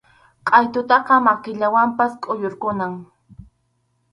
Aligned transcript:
Qʼaytutaqa 0.47 1.15
makillawanpas 1.25 2.11
kʼuyukunam. 2.23 2.93